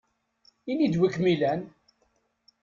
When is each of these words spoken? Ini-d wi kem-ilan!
Ini-d 0.71 0.95
wi 0.99 1.09
kem-ilan! 1.13 1.61